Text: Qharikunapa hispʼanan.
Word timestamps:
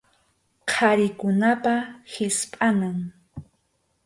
Qharikunapa 0.71 1.73
hispʼanan. 2.11 2.97